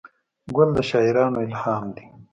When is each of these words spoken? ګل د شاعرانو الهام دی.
ګل 0.55 0.69
د 0.75 0.77
شاعرانو 0.89 1.37
الهام 1.45 1.85
دی. 1.95 2.05